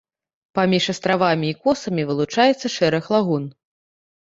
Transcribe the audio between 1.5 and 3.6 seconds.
і косамі вылучаецца шэраг лагун.